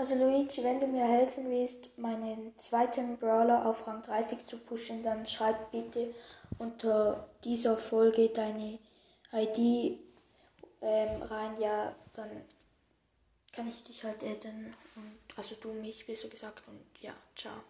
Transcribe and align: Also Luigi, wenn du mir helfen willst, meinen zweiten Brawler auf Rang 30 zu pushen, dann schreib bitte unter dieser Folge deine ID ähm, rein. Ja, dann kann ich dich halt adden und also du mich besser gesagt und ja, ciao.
Also 0.00 0.14
Luigi, 0.14 0.64
wenn 0.64 0.80
du 0.80 0.86
mir 0.86 1.04
helfen 1.04 1.50
willst, 1.50 1.98
meinen 1.98 2.56
zweiten 2.56 3.18
Brawler 3.18 3.66
auf 3.66 3.86
Rang 3.86 4.00
30 4.00 4.46
zu 4.46 4.56
pushen, 4.56 5.02
dann 5.02 5.26
schreib 5.26 5.70
bitte 5.72 6.14
unter 6.56 7.28
dieser 7.44 7.76
Folge 7.76 8.30
deine 8.30 8.78
ID 9.30 9.98
ähm, 10.80 11.22
rein. 11.24 11.60
Ja, 11.60 11.94
dann 12.14 12.30
kann 13.52 13.68
ich 13.68 13.84
dich 13.84 14.02
halt 14.02 14.24
adden 14.24 14.74
und 14.96 15.36
also 15.36 15.54
du 15.60 15.70
mich 15.74 16.06
besser 16.06 16.28
gesagt 16.28 16.62
und 16.66 16.80
ja, 17.02 17.12
ciao. 17.36 17.60